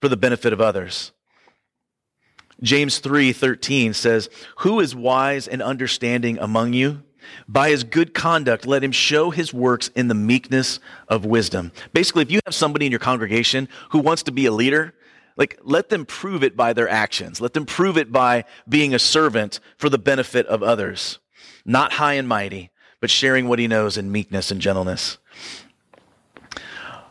[0.00, 1.12] for the benefit of others.
[2.62, 4.28] James 3:13 says,
[4.59, 7.02] "Who is wise and understanding among you?
[7.46, 12.22] By his good conduct let him show his works in the meekness of wisdom." Basically,
[12.22, 14.94] if you have somebody in your congregation who wants to be a leader,
[15.37, 17.40] like let them prove it by their actions.
[17.40, 21.18] Let them prove it by being a servant for the benefit of others.
[21.64, 25.18] Not high and mighty, but sharing what he knows in meekness and gentleness.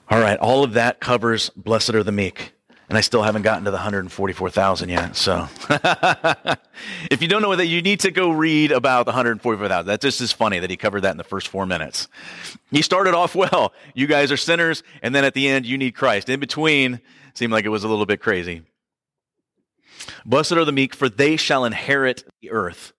[0.10, 2.54] All right, all of that covers blessed are the meek.
[2.90, 5.18] And I still haven't gotten to the 144,000 yet.
[5.18, 5.50] So
[7.12, 9.86] if you don't know that, you need to go read about the 144,000.
[9.86, 12.08] That just is funny that he covered that in the first four minutes.
[12.72, 13.74] He started off well.
[13.94, 14.84] You guys are sinners.
[15.02, 16.30] And then at the end, you need Christ.
[16.30, 17.02] In between,
[17.34, 18.62] seemed like it was a little bit crazy.
[20.26, 22.94] Blessed are the meek, for they shall inherit the earth.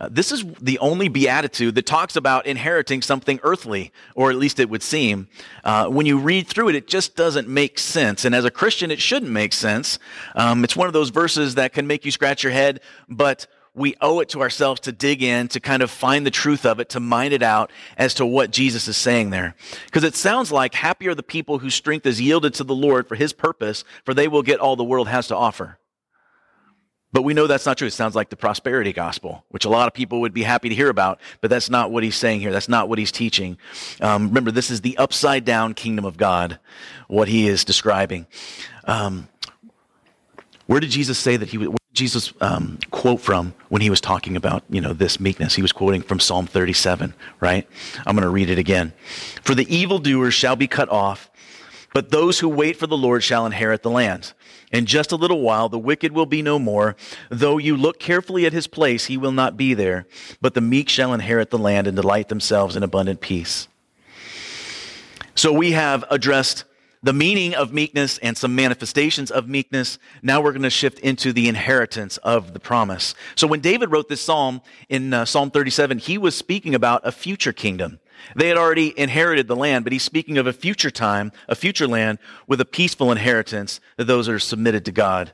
[0.00, 4.60] Uh, this is the only beatitude that talks about inheriting something earthly, or at least
[4.60, 5.26] it would seem.
[5.64, 8.24] Uh, when you read through it, it just doesn't make sense.
[8.24, 9.98] And as a Christian, it shouldn't make sense.
[10.36, 13.96] Um, it's one of those verses that can make you scratch your head, but we
[14.00, 16.90] owe it to ourselves to dig in, to kind of find the truth of it,
[16.90, 19.56] to mine it out as to what Jesus is saying there.
[19.86, 23.08] Because it sounds like happy are the people whose strength is yielded to the Lord
[23.08, 25.78] for his purpose, for they will get all the world has to offer.
[27.12, 27.86] But we know that's not true.
[27.86, 30.74] It sounds like the prosperity gospel, which a lot of people would be happy to
[30.74, 32.52] hear about, but that's not what he's saying here.
[32.52, 33.56] That's not what he's teaching.
[34.00, 36.58] Um, remember, this is the upside down kingdom of God,
[37.06, 38.26] what he is describing.
[38.84, 39.28] Um,
[40.66, 41.78] where did Jesus say that he would?
[41.94, 45.54] Jesus um, quote from when he was talking about you know this meekness?
[45.54, 47.66] He was quoting from Psalm 37, right?
[48.06, 48.92] I'm going to read it again.
[49.42, 51.30] For the evildoers shall be cut off,
[51.94, 54.32] but those who wait for the Lord shall inherit the land.
[54.70, 56.94] In just a little while, the wicked will be no more.
[57.30, 60.06] Though you look carefully at his place, he will not be there.
[60.40, 63.68] But the meek shall inherit the land and delight themselves in abundant peace.
[65.34, 66.64] So we have addressed
[67.02, 69.98] the meaning of meekness and some manifestations of meekness.
[70.22, 73.14] Now we're going to shift into the inheritance of the promise.
[73.36, 77.12] So when David wrote this psalm in uh, Psalm 37, he was speaking about a
[77.12, 78.00] future kingdom.
[78.34, 81.86] They had already inherited the land, but he's speaking of a future time, a future
[81.86, 85.32] land with a peaceful inheritance that those are submitted to God.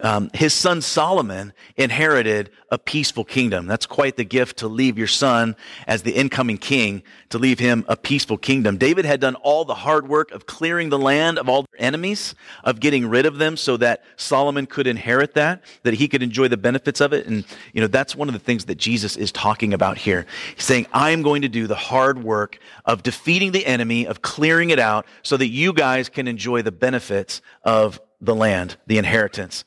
[0.00, 3.66] Um, his son Solomon inherited a peaceful kingdom.
[3.66, 5.54] That's quite the gift to leave your son
[5.86, 8.76] as the incoming king, to leave him a peaceful kingdom.
[8.76, 12.34] David had done all the hard work of clearing the land of all their enemies,
[12.64, 16.48] of getting rid of them so that Solomon could inherit that, that he could enjoy
[16.48, 17.26] the benefits of it.
[17.26, 20.26] And, you know, that's one of the things that Jesus is talking about here.
[20.56, 24.22] He's saying, I am going to do the hard work of defeating the enemy, of
[24.22, 28.98] clearing it out so that you guys can enjoy the benefits of the land, the
[28.98, 29.64] inheritance.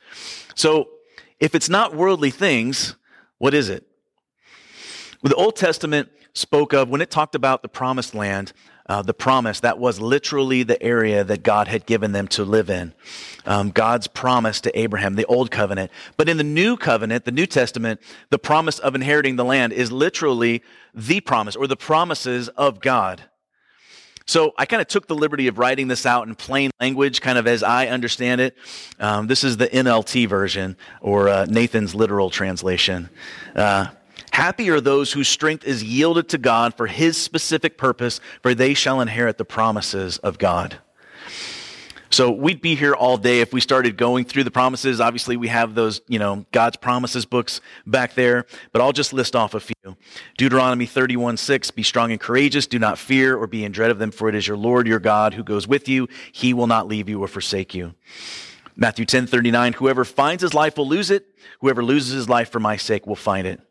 [0.56, 0.89] So
[1.39, 2.96] if it's not worldly things,
[3.38, 3.86] what is it?
[5.22, 8.54] Well, the Old Testament spoke of, when it talked about the promised land,
[8.88, 12.70] uh, the promise, that was literally the area that God had given them to live
[12.70, 12.93] in.
[13.46, 15.91] Um, God's promise to Abraham, the old covenant.
[16.15, 19.91] But in the new covenant, the New Testament, the promise of inheriting the land is
[19.91, 23.24] literally the promise or the promises of God.
[24.28, 27.38] So I kind of took the liberty of writing this out in plain language, kind
[27.38, 28.58] of as I understand it.
[29.00, 33.10] Um, this is the NLT version, or uh, Nathan's literal translation.
[33.56, 33.88] Uh,
[34.32, 38.76] Happy are those whose strength is yielded to God for his specific purpose, for they
[38.76, 40.78] shall inherit the promises of God.
[42.18, 45.00] So we'd be here all day if we started going through the promises.
[45.00, 49.36] Obviously, we have those, you know, God's promises books back there, but I'll just list
[49.36, 49.96] off a few.
[50.36, 52.66] Deuteronomy 31 6, be strong and courageous.
[52.66, 54.98] Do not fear or be in dread of them, for it is your Lord, your
[54.98, 56.08] God, who goes with you.
[56.32, 57.94] He will not leave you or forsake you.
[58.76, 61.28] Matthew 10 39, whoever finds his life will lose it.
[61.60, 63.62] Whoever loses his life for my sake will find it.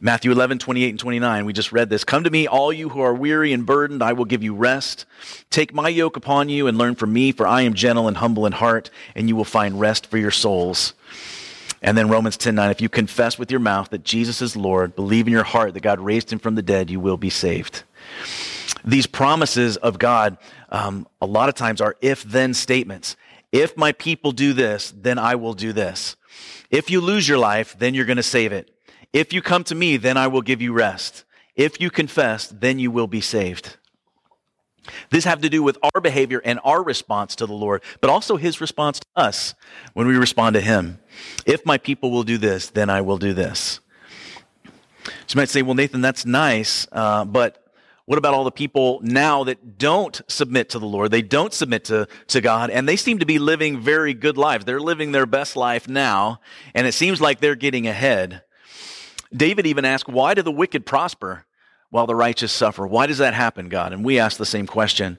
[0.00, 1.44] Matthew 11, 28 and 29.
[1.44, 2.04] We just read this.
[2.04, 4.02] Come to me, all you who are weary and burdened.
[4.02, 5.06] I will give you rest.
[5.50, 8.46] Take my yoke upon you and learn from me, for I am gentle and humble
[8.46, 10.94] in heart, and you will find rest for your souls.
[11.80, 12.70] And then Romans 10, 9.
[12.70, 15.82] If you confess with your mouth that Jesus is Lord, believe in your heart that
[15.82, 17.84] God raised him from the dead, you will be saved.
[18.84, 20.38] These promises of God,
[20.70, 23.16] um, a lot of times are if then statements.
[23.52, 26.16] If my people do this, then I will do this.
[26.70, 28.73] If you lose your life, then you're going to save it.
[29.14, 31.24] If you come to me, then I will give you rest.
[31.54, 33.76] If you confess, then you will be saved.
[35.10, 38.36] This have to do with our behavior and our response to the Lord, but also
[38.36, 39.54] his response to us
[39.94, 40.98] when we respond to him.
[41.46, 43.78] If my people will do this, then I will do this.
[45.04, 47.64] So you might say, well, Nathan, that's nice, uh, but
[48.06, 51.12] what about all the people now that don't submit to the Lord?
[51.12, 54.64] They don't submit to, to God, and they seem to be living very good lives.
[54.64, 56.40] They're living their best life now,
[56.74, 58.42] and it seems like they're getting ahead.
[59.34, 61.44] David even asked, Why do the wicked prosper
[61.90, 62.86] while the righteous suffer?
[62.86, 63.92] Why does that happen, God?
[63.92, 65.18] And we ask the same question.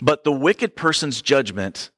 [0.00, 1.90] But the wicked person's judgment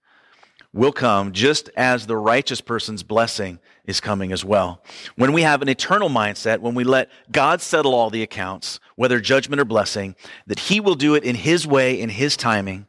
[0.73, 4.83] will come just as the righteous person's blessing is coming as well.
[5.17, 9.19] When we have an eternal mindset, when we let God settle all the accounts, whether
[9.19, 10.15] judgment or blessing,
[10.47, 12.87] that He will do it in His way, in His timing,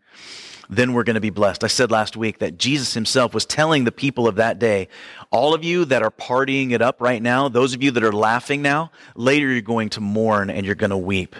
[0.69, 1.63] then we're going to be blessed.
[1.63, 4.88] I said last week that Jesus himself was telling the people of that day,
[5.32, 8.12] all of you that are partying it up right now, those of you that are
[8.12, 11.36] laughing now, later you're going to mourn and you're going to weep.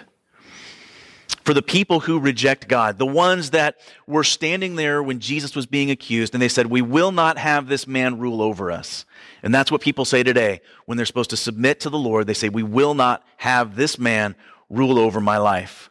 [1.44, 5.64] For the people who reject God, the ones that were standing there when Jesus was
[5.64, 9.04] being accused and they said, We will not have this man rule over us.
[9.42, 12.26] And that's what people say today when they're supposed to submit to the Lord.
[12.26, 14.34] They say, We will not have this man
[14.68, 15.89] rule over my life.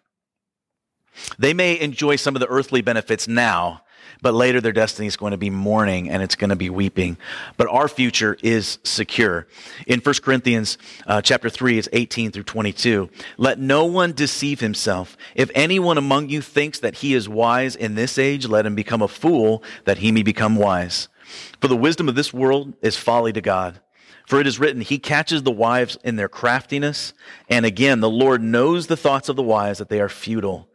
[1.37, 3.81] They may enjoy some of the earthly benefits now,
[4.21, 7.17] But later, their destiny is going to be mourning and it's going to be weeping.
[7.55, 9.47] But our future is secure.
[9.87, 10.77] In 1 Corinthians
[11.07, 13.09] uh, chapter 3, it's 18 through 22.
[13.37, 15.15] Let no one deceive himself.
[15.35, 19.01] If anyone among you thinks that he is wise in this age, let him become
[19.01, 21.07] a fool that he may become wise.
[21.61, 23.79] For the wisdom of this world is folly to God.
[24.25, 27.13] For it is written, He catches the wives in their craftiness.
[27.49, 30.68] And again, the Lord knows the thoughts of the wise that they are futile.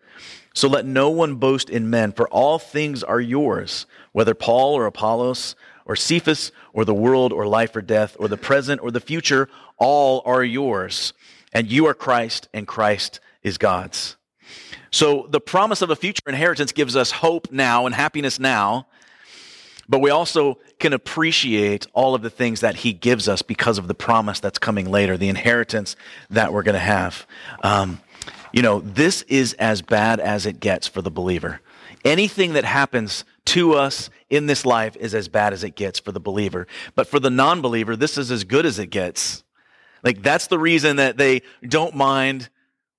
[0.55, 4.87] So let no one boast in men, for all things are yours, whether Paul or
[4.87, 9.01] Apollos or Cephas or the world or life or death or the present or the
[9.01, 11.13] future, all are yours.
[11.53, 14.17] And you are Christ and Christ is God's.
[14.91, 18.87] So the promise of a future inheritance gives us hope now and happiness now,
[19.89, 23.89] but we also can appreciate all of the things that he gives us because of
[23.89, 25.97] the promise that's coming later, the inheritance
[26.31, 27.27] that we're going to have.
[27.63, 28.01] Um,
[28.55, 31.61] you know, this is as bad as it gets for the believer.
[32.05, 36.13] Anything that happens to us in this life is as bad as it gets for
[36.13, 36.69] the believer.
[36.95, 39.43] But for the non believer, this is as good as it gets.
[40.05, 42.49] Like, that's the reason that they don't mind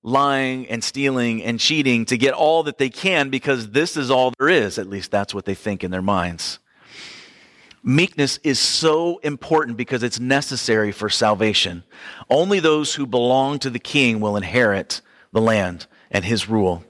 [0.02, 4.34] lying and stealing and cheating to get all that they can because this is all
[4.38, 4.78] there is.
[4.78, 6.58] At least that's what they think in their minds.
[7.82, 11.82] Meekness is so important because it's necessary for salvation.
[12.28, 15.00] Only those who belong to the king will inherit
[15.32, 16.84] the land and his rule.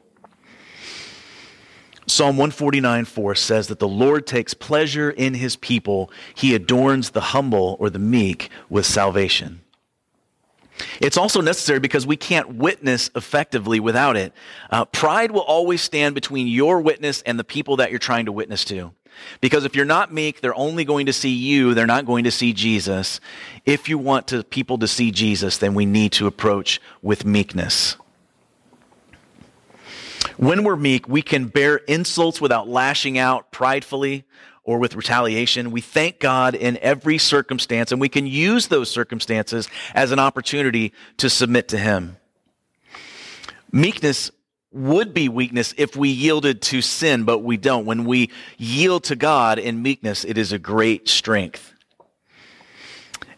[2.08, 6.10] Psalm 149 4 says that the Lord takes pleasure in his people.
[6.34, 9.62] He adorns the humble or the meek with salvation.
[11.00, 14.32] It's also necessary because we can't witness effectively without it.
[14.70, 18.32] Uh, pride will always stand between your witness and the people that you're trying to
[18.32, 18.92] witness to.
[19.40, 22.30] Because if you're not meek, they're only going to see you, they're not going to
[22.30, 23.20] see Jesus.
[23.64, 27.96] If you want to, people to see Jesus, then we need to approach with meekness.
[30.36, 34.24] When we're meek, we can bear insults without lashing out pridefully
[34.64, 35.70] or with retaliation.
[35.70, 40.92] We thank God in every circumstance, and we can use those circumstances as an opportunity
[41.18, 42.18] to submit to Him.
[43.72, 44.30] Meekness
[44.72, 47.86] would be weakness if we yielded to sin, but we don't.
[47.86, 51.72] When we yield to God in meekness, it is a great strength.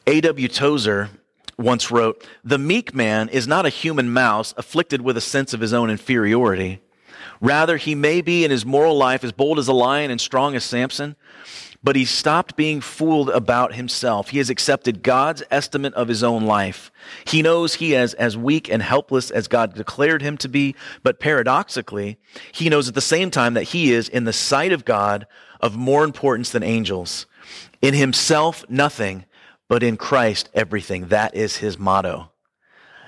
[0.08, 0.48] A.W.
[0.48, 1.10] Tozer
[1.56, 5.60] once wrote, The meek man is not a human mouse afflicted with a sense of
[5.60, 6.80] his own inferiority.
[7.40, 10.54] Rather, he may be in his moral life as bold as a lion and strong
[10.54, 11.16] as Samson,
[11.82, 14.30] but he stopped being fooled about himself.
[14.30, 16.90] He has accepted God's estimate of his own life.
[17.26, 20.74] He knows he is as weak and helpless as God declared him to be,
[21.04, 22.18] but paradoxically,
[22.50, 25.26] he knows at the same time that he is, in the sight of God,
[25.60, 27.26] of more importance than angels.
[27.80, 29.24] In himself, nothing,
[29.68, 31.08] but in Christ, everything.
[31.08, 32.32] That is his motto.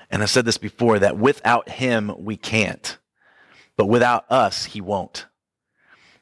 [0.09, 2.97] And I said this before that without him, we can't.
[3.81, 5.25] But without us, he won't.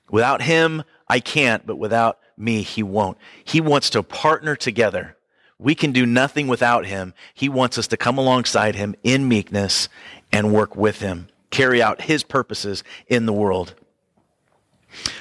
[0.10, 3.18] Without him, I can't, but without me, he won't.
[3.44, 5.18] He wants to partner together.
[5.58, 7.14] We can do nothing without him.
[7.34, 9.90] He wants us to come alongside him in meekness
[10.32, 13.76] and work with him, carry out his purposes in the world.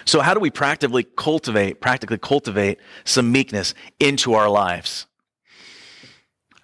[0.04, 5.06] So how do we practically cultivate, practically cultivate some meekness into our lives?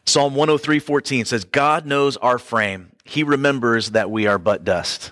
[0.06, 2.92] Psalm 103:14 says, "God knows our frame.
[3.04, 5.10] He remembers that we are but dust."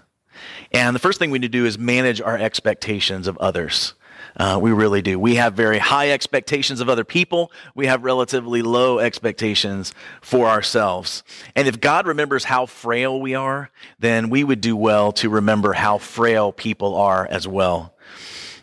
[0.72, 3.94] And the first thing we need to do is manage our expectations of others.
[4.36, 5.18] Uh, we really do.
[5.18, 7.52] We have very high expectations of other people.
[7.74, 11.22] We have relatively low expectations for ourselves.
[11.54, 15.74] And if God remembers how frail we are, then we would do well to remember
[15.74, 17.94] how frail people are as well.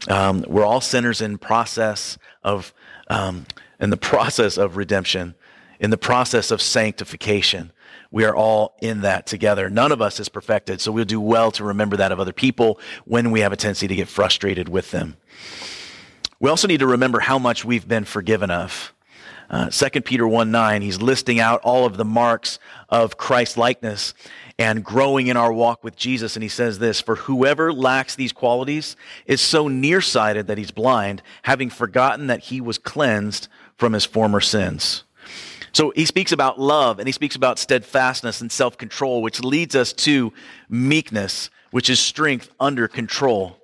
[0.08, 2.74] Um, we're all sinners in process of
[3.10, 3.46] um,
[3.80, 5.36] in the process of redemption,
[5.80, 7.72] in the process of sanctification
[8.12, 9.70] we are all in that together.
[9.70, 12.80] None of us is perfected, so we'll do well to remember that of other people
[13.06, 15.18] when we have a tendency to get frustrated with them.
[16.40, 18.94] We also need to remember how much we've been forgiven of.
[19.50, 24.14] Uh, 2 Peter 1 9, he's listing out all of the marks of Christ likeness
[24.60, 26.36] and growing in our walk with Jesus.
[26.36, 28.96] And he says this For whoever lacks these qualities
[29.26, 34.40] is so nearsighted that he's blind, having forgotten that he was cleansed from his former
[34.40, 35.04] sins.
[35.74, 39.76] So he speaks about love and he speaks about steadfastness and self control, which leads
[39.76, 40.34] us to
[40.70, 43.58] meekness, which is strength under control.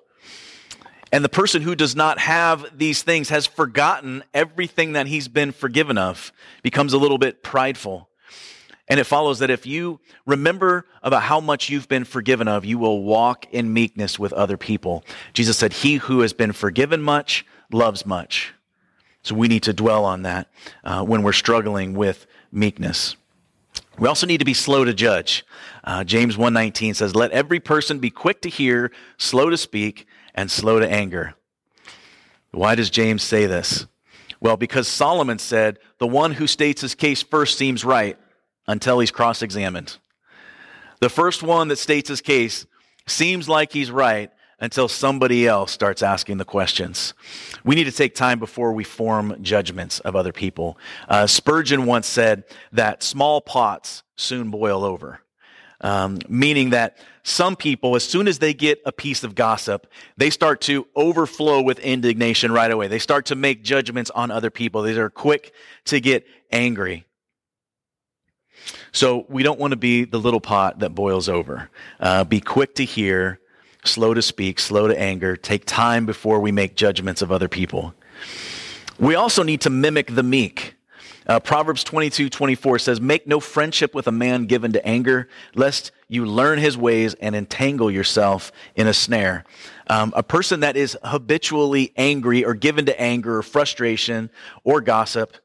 [1.12, 5.52] And the person who does not have these things has forgotten everything that he's been
[5.52, 6.32] forgiven of,
[6.62, 8.08] becomes a little bit prideful.
[8.88, 12.78] And it follows that if you remember about how much you've been forgiven of, you
[12.78, 15.04] will walk in meekness with other people.
[15.32, 18.52] Jesus said, He who has been forgiven much loves much.
[19.26, 20.48] So we need to dwell on that
[20.84, 23.16] uh, when we're struggling with meekness.
[23.98, 25.44] We also need to be slow to judge.
[25.82, 30.48] Uh, James 1:19 says, "Let every person be quick to hear, slow to speak, and
[30.48, 31.34] slow to anger."
[32.52, 33.86] Why does James say this?
[34.38, 38.16] Well, because Solomon said, the one who states his case first seems right
[38.68, 39.98] until he's cross examined.
[41.00, 42.64] The first one that states his case
[43.08, 47.14] seems like he's right until somebody else starts asking the questions.
[47.64, 50.78] We need to take time before we form judgments of other people.
[51.08, 55.20] Uh, Spurgeon once said that small pots soon boil over.
[55.82, 59.86] Um, meaning that some people, as soon as they get a piece of gossip,
[60.16, 62.88] they start to overflow with indignation right away.
[62.88, 64.82] They start to make judgments on other people.
[64.82, 65.52] They are quick
[65.86, 67.04] to get angry.
[68.92, 71.68] So we don't want to be the little pot that boils over.
[72.00, 73.40] Uh, be quick to hear,
[73.86, 75.36] slow to speak, slow to anger.
[75.36, 77.94] Take time before we make judgments of other people.
[78.98, 80.74] We also need to mimic the meek.
[81.26, 85.90] Uh, Proverbs 22, 24 says, Make no friendship with a man given to anger, lest
[86.08, 89.44] you learn his ways and entangle yourself in a snare.
[89.88, 94.30] Um, a person that is habitually angry or given to anger or frustration
[94.62, 95.36] or gossip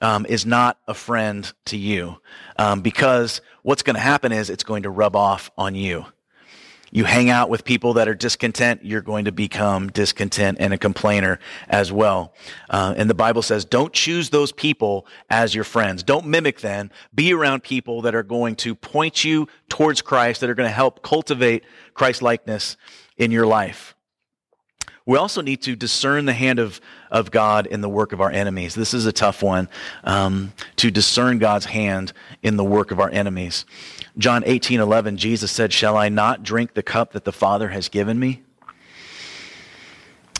[0.00, 2.18] um, is not a friend to you
[2.58, 6.06] um, because what's going to happen is it's going to rub off on you
[6.90, 10.78] you hang out with people that are discontent, you're going to become discontent and a
[10.78, 12.32] complainer as well.
[12.70, 16.02] Uh, and the Bible says, don't choose those people as your friends.
[16.02, 16.90] Don't mimic them.
[17.14, 20.74] Be around people that are going to point you towards Christ, that are going to
[20.74, 21.64] help cultivate
[21.94, 22.76] Christ likeness
[23.16, 23.94] in your life.
[25.06, 26.80] We also need to discern the hand of,
[27.12, 28.74] of God in the work of our enemies.
[28.74, 29.68] This is a tough one
[30.02, 32.12] um, to discern God's hand
[32.42, 33.64] in the work of our enemies.
[34.18, 37.88] John 18, 11, Jesus said, Shall I not drink the cup that the Father has
[37.88, 38.42] given me?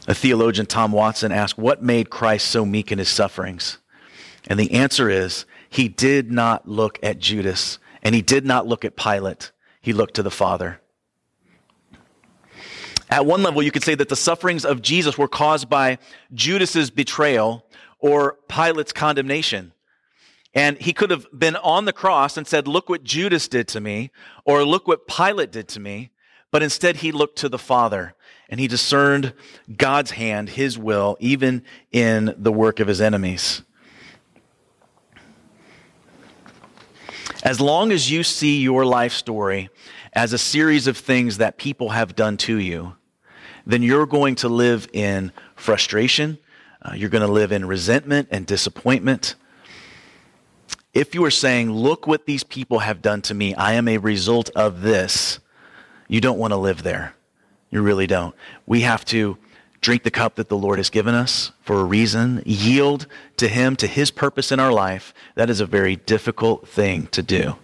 [0.09, 3.79] A theologian, Tom Watson, asked, What made Christ so meek in his sufferings?
[4.47, 8.85] And the answer is, He did not look at Judas, and He did not look
[8.85, 9.53] at Pilate.
[9.83, 10.81] He looked to the Father.
[13.11, 15.99] At one level, you could say that the sufferings of Jesus were caused by
[16.35, 17.65] Judas's betrayal
[17.99, 19.73] or Pilate's condemnation.
[20.57, 23.81] And he could have been on the cross and said, Look what Judas did to
[23.81, 24.11] me,
[24.47, 26.11] or look what Pilate did to me.
[26.51, 28.15] But instead, he looked to the Father
[28.49, 29.35] and he discerned
[29.77, 33.63] God's hand, his will, even in the work of his enemies.
[37.43, 39.69] As long as you see your life story
[40.15, 42.95] as a series of things that people have done to you,
[43.67, 46.39] then you're going to live in frustration.
[46.81, 49.35] Uh, you're going to live in resentment and disappointment.
[50.97, 53.99] If you are saying, look what these people have done to me, I am a
[53.99, 55.41] result of this,
[56.09, 57.13] you don't want to live there.
[57.71, 58.35] You really don't.
[58.65, 59.37] We have to
[59.83, 63.77] drink the cup that the Lord has given us for a reason, yield to Him,
[63.77, 65.13] to His purpose in our life.
[65.35, 67.57] That is a very difficult thing to do.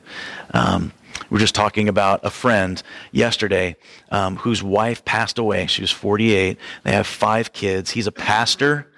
[0.52, 0.92] Um,
[1.30, 3.76] we are just talking about a friend yesterday
[4.10, 5.68] um, whose wife passed away.
[5.68, 6.58] She was 48.
[6.82, 7.92] They have five kids.
[7.92, 8.88] He's a pastor,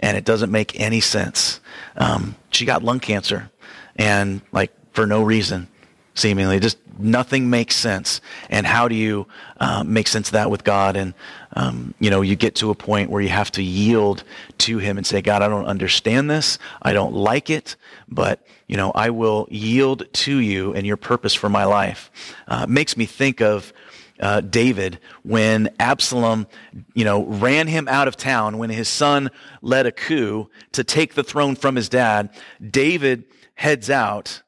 [0.00, 1.60] and it doesn't make any sense.
[1.96, 3.52] Um, she got lung cancer
[3.96, 5.68] and like for no reason,
[6.14, 6.60] seemingly.
[6.60, 8.20] Just nothing makes sense.
[8.48, 9.26] And how do you
[9.58, 10.96] uh, make sense of that with God?
[10.96, 11.14] And,
[11.54, 14.24] um, you know, you get to a point where you have to yield
[14.58, 16.58] to Him and say, God, I don't understand this.
[16.82, 17.76] I don't like it,
[18.08, 22.10] but, you know, I will yield to you and your purpose for my life.
[22.46, 23.72] Uh, makes me think of
[24.20, 26.46] uh, David when Absalom,
[26.94, 29.30] you know, ran him out of town when his son
[29.60, 32.30] led a coup to take the throne from his dad.
[32.70, 33.24] David
[33.54, 34.42] heads out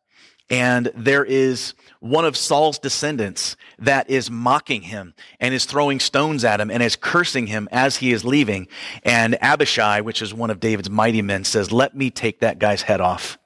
[0.49, 6.45] and there is one of Saul's descendants that is mocking him and is throwing stones
[6.45, 8.69] at him and is cursing him as he is leaving.
[9.03, 12.83] And Abishai, which is one of David's mighty men, says, Let me take that guy's
[12.83, 13.39] head off.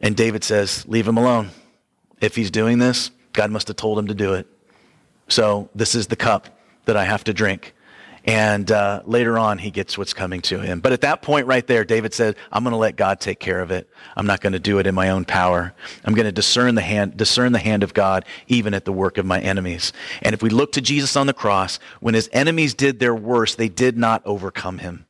[0.00, 1.50] And David says, Leave him alone.
[2.20, 4.46] If he's doing this, God must have told him to do it.
[5.26, 7.74] So this is the cup that I have to drink.
[8.24, 10.80] And uh, later on, he gets what's coming to him.
[10.80, 13.60] But at that point, right there, David said, "I'm going to let God take care
[13.60, 13.88] of it.
[14.16, 15.72] I'm not going to do it in my own power.
[16.04, 19.18] I'm going to discern the hand, discern the hand of God, even at the work
[19.18, 19.92] of my enemies."
[20.22, 23.56] And if we look to Jesus on the cross, when his enemies did their worst,
[23.56, 25.06] they did not overcome him.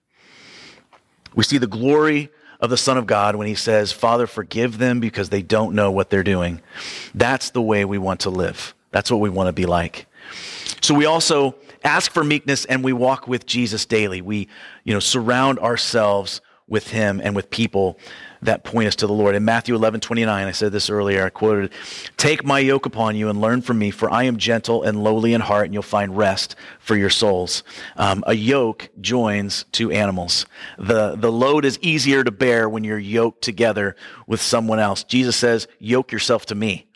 [1.34, 2.30] We see the glory
[2.60, 5.90] of the Son of God when he says, "Father, forgive them because they don't know
[5.90, 6.60] what they're doing."
[7.14, 8.74] That's the way we want to live.
[8.90, 10.06] That's what we want to be like.
[10.80, 11.54] So we also
[11.84, 14.20] ask for meekness and we walk with Jesus daily.
[14.20, 14.48] We,
[14.84, 17.98] you know, surround ourselves with him and with people
[18.42, 19.34] that point us to the Lord.
[19.34, 21.72] In Matthew 11, 29, I said this earlier, I quoted,
[22.16, 25.32] Take my yoke upon you and learn from me, for I am gentle and lowly
[25.32, 27.64] in heart, and you'll find rest for your souls.
[27.96, 30.46] Um, a yoke joins two animals.
[30.78, 33.96] The, the load is easier to bear when you're yoked together
[34.26, 35.02] with someone else.
[35.04, 36.86] Jesus says, Yoke yourself to me.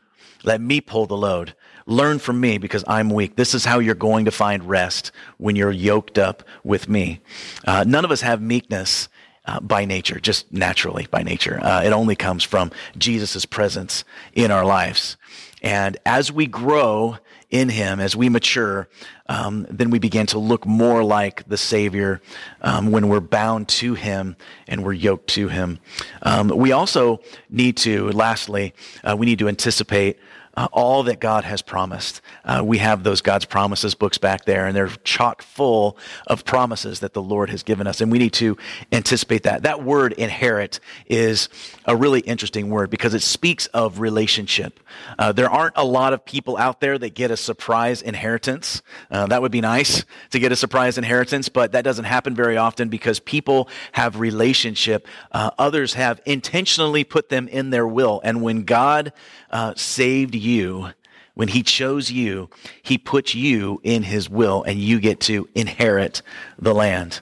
[0.44, 1.54] Let me pull the load.
[1.86, 3.36] Learn from me because I'm weak.
[3.36, 7.20] This is how you're going to find rest when you're yoked up with me.
[7.64, 9.08] Uh, none of us have meekness
[9.44, 11.58] uh, by nature, just naturally by nature.
[11.62, 15.16] Uh, it only comes from Jesus' presence in our lives.
[15.62, 17.18] And as we grow
[17.50, 18.88] in Him, as we mature,
[19.28, 22.20] um, then we begin to look more like the Savior
[22.62, 25.78] um, when we're bound to Him and we're yoked to Him.
[26.22, 27.20] Um, we also
[27.50, 28.74] need to, lastly,
[29.04, 30.18] uh, we need to anticipate
[30.56, 32.20] uh, all that God has promised.
[32.44, 35.96] Uh, we have those God's promises books back there, and they're chock full
[36.26, 38.56] of promises that the Lord has given us, and we need to
[38.90, 39.62] anticipate that.
[39.62, 41.48] That word inherit is
[41.86, 44.80] a really interesting word because it speaks of relationship.
[45.18, 48.82] Uh, there aren't a lot of people out there that get a surprise inheritance.
[49.10, 52.56] Uh, that would be nice to get a surprise inheritance, but that doesn't happen very
[52.56, 55.06] often because people have relationship.
[55.32, 59.12] Uh, others have intentionally put them in their will, and when God
[59.50, 60.90] uh, saved you,
[61.34, 62.50] when he chose you,
[62.82, 66.22] he put you in his will and you get to inherit
[66.58, 67.20] the land.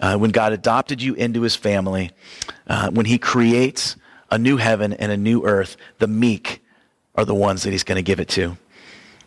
[0.00, 2.12] Uh, when God adopted you into his family,
[2.68, 3.96] uh, when he creates
[4.30, 6.62] a new heaven and a new earth, the meek
[7.16, 8.56] are the ones that he's going to give it to.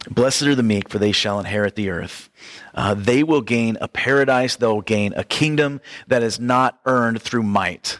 [0.09, 2.29] Blessed are the meek, for they shall inherit the earth.
[2.73, 4.55] Uh, they will gain a paradise.
[4.55, 7.99] They'll gain a kingdom that is not earned through might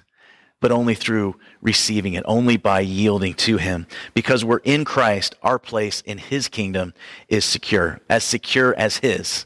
[0.61, 3.87] but only through receiving it, only by yielding to Him.
[4.13, 6.93] Because we're in Christ, our place in His kingdom
[7.27, 9.45] is secure, as secure as His.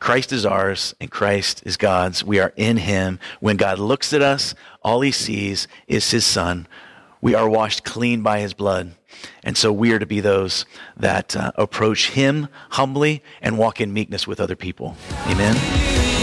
[0.00, 2.24] Christ is ours and Christ is God's.
[2.24, 3.20] We are in Him.
[3.40, 6.66] When God looks at us, all He sees is His Son.
[7.20, 8.96] We are washed clean by His blood.
[9.44, 10.66] And so we are to be those
[10.96, 14.96] that uh, approach Him humbly and walk in meekness with other people.
[15.26, 16.21] Amen.